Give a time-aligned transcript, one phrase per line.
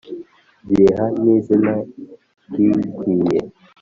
[0.67, 1.73] Bayiha n'izina
[2.51, 3.39] riyikwiye